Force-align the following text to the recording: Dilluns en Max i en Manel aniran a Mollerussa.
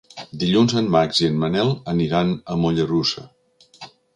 Dilluns 0.43 0.73
en 0.81 0.87
Max 0.95 1.19
i 1.23 1.27
en 1.27 1.37
Manel 1.45 1.69
aniran 1.95 2.35
a 2.55 2.59
Mollerussa. 2.63 3.29